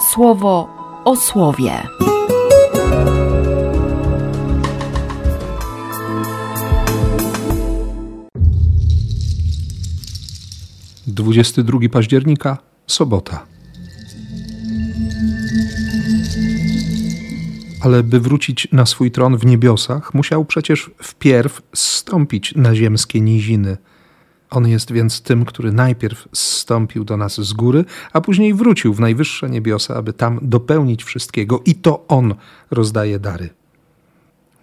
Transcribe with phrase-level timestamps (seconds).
[0.00, 0.68] słowo
[1.04, 1.72] o słowie.
[11.06, 13.46] Dwudziesty drugi października, sobota.
[17.80, 23.76] Ale by wrócić na swój tron w niebiosach, musiał przecież wpierw zstąpić na ziemskie niziny–
[24.50, 29.00] on jest więc tym, który najpierw zstąpił do nas z góry, a później wrócił w
[29.00, 32.34] najwyższe niebiosa, aby tam dopełnić wszystkiego, i to On
[32.70, 33.50] rozdaje dary.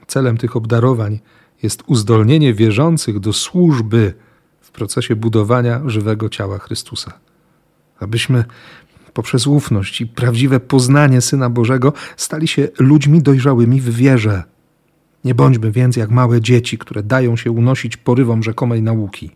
[0.08, 1.20] Celem tych obdarowań
[1.64, 4.14] jest uzdolnienie wierzących do służby
[4.62, 7.14] w procesie budowania żywego ciała Chrystusa.
[8.00, 8.46] Abyśmy
[9.14, 14.44] poprzez ufność i prawdziwe poznanie Syna Bożego stali się ludźmi dojrzałymi w wierze.
[15.24, 19.32] Nie bądźmy więc jak małe dzieci, które dają się unosić porywom rzekomej nauki.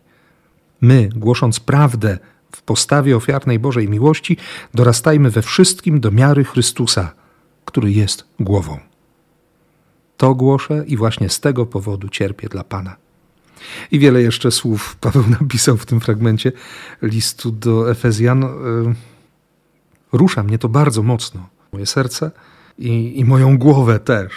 [0.80, 2.18] My, głosząc prawdę
[2.52, 4.36] w postawie ofiarnej Bożej miłości,
[4.74, 7.12] dorastajmy we wszystkim do miary Chrystusa,
[7.64, 8.78] który jest głową.
[10.16, 12.96] To głoszę i właśnie z tego powodu cierpię dla Pana.
[13.90, 16.52] I wiele jeszcze słów Paweł napisał w tym fragmencie
[17.02, 18.44] listu do Efezjan.
[18.44, 18.48] E,
[20.12, 21.48] rusza mnie to bardzo mocno.
[21.72, 22.30] Moje serce
[22.78, 24.32] i, i moją głowę też.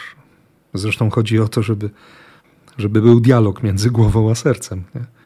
[0.73, 1.89] Zresztą chodzi o to, żeby,
[2.78, 4.83] żeby był dialog między głową a sercem.
[4.95, 5.22] Nie?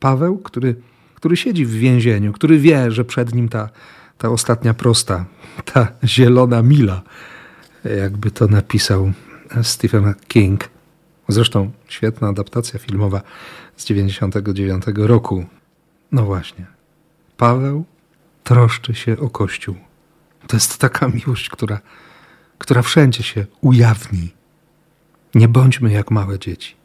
[0.00, 0.74] Paweł, który,
[1.14, 3.68] który siedzi w więzieniu, który wie, że przed nim ta,
[4.18, 5.24] ta ostatnia prosta,
[5.64, 7.02] ta zielona mila,
[7.84, 9.12] jakby to napisał
[9.62, 10.68] Stephen King.
[11.28, 13.22] Zresztą świetna adaptacja filmowa
[13.76, 15.46] z 99 roku.
[16.12, 16.66] No właśnie.
[17.36, 17.84] Paweł
[18.44, 19.74] troszczy się o Kościół.
[20.46, 21.80] To jest taka miłość, która,
[22.58, 24.30] która wszędzie się ujawni.
[25.34, 26.79] Nie bądźmy jak małe dzieci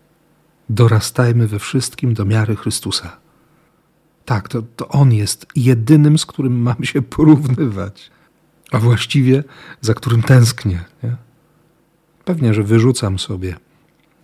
[0.69, 3.17] dorastajmy we wszystkim do miary Chrystusa.
[4.25, 8.11] Tak, to, to On jest jedynym, z którym mam się porównywać,
[8.71, 9.43] a właściwie
[9.81, 10.83] za którym tęsknię.
[11.03, 11.16] Nie?
[12.25, 13.55] Pewnie, że wyrzucam sobie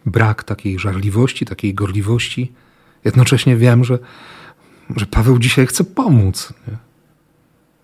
[0.06, 2.52] brak takiej żarliwości, takiej gorliwości.
[3.06, 4.00] Jednocześnie wiem, że,
[4.96, 6.78] że Paweł dzisiaj chce pomóc, nie?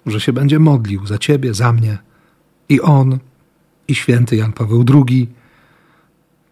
[0.05, 1.97] że się będzie modlił za Ciebie, za mnie.
[2.69, 3.19] I on,
[3.87, 5.29] i święty Jan Paweł II,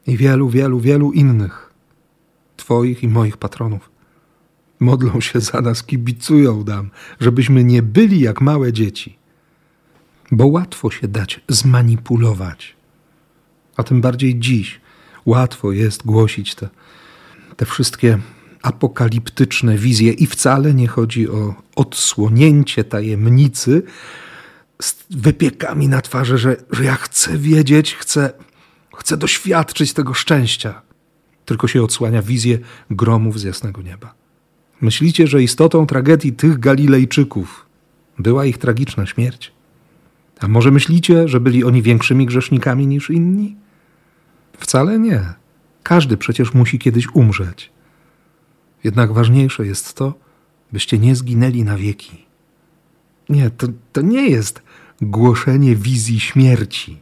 [0.07, 1.64] i wielu, wielu, wielu innych.
[2.65, 3.89] Twoich i moich patronów.
[4.79, 6.89] Modlą się za nas, kibicują nam,
[7.19, 9.17] żebyśmy nie byli jak małe dzieci.
[10.31, 12.75] Bo łatwo się dać zmanipulować.
[13.77, 14.81] A tym bardziej dziś
[15.25, 16.69] łatwo jest głosić te,
[17.57, 18.19] te wszystkie
[18.61, 23.83] apokaliptyczne wizje i wcale nie chodzi o odsłonięcie tajemnicy
[24.81, 28.33] z wypiekami na twarzy, że, że ja chcę wiedzieć, chcę,
[28.97, 30.85] chcę doświadczyć tego szczęścia
[31.45, 34.13] tylko się odsłania wizję gromów z jasnego nieba.
[34.81, 37.65] Myślicie, że istotą tragedii tych Galilejczyków
[38.19, 39.51] była ich tragiczna śmierć?
[40.39, 43.55] A może myślicie, że byli oni większymi grzesznikami niż inni?
[44.57, 45.33] Wcale nie.
[45.83, 47.71] Każdy przecież musi kiedyś umrzeć.
[48.83, 50.13] Jednak ważniejsze jest to,
[50.71, 52.25] byście nie zginęli na wieki.
[53.29, 54.61] Nie, to, to nie jest
[55.01, 57.01] głoszenie wizji śmierci,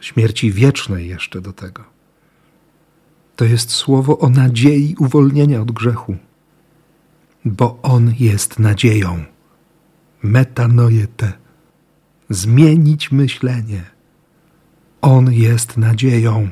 [0.00, 1.95] śmierci wiecznej jeszcze do tego
[3.36, 6.16] to jest słowo o nadziei uwolnienia od grzechu,
[7.44, 9.24] bo On jest nadzieją.
[10.22, 11.32] Metanoete.
[12.30, 13.84] Zmienić myślenie.
[15.00, 16.48] On jest nadzieją.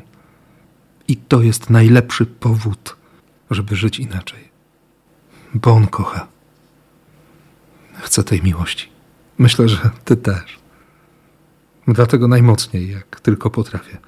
[1.08, 2.96] I to jest najlepszy powód,
[3.50, 4.48] żeby żyć inaczej.
[5.54, 6.26] Bo On kocha.
[7.94, 8.88] Chcę tej miłości.
[9.38, 10.58] Myślę, że Ty też.
[11.88, 13.98] Dlatego najmocniej, jak tylko potrafię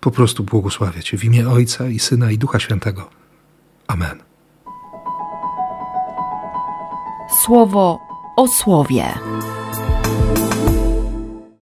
[0.00, 3.10] po prostu błogosławię Cię w imię Ojca i Syna i Ducha Świętego.
[3.86, 4.22] Amen.
[7.44, 7.98] Słowo
[8.36, 9.04] o słowie.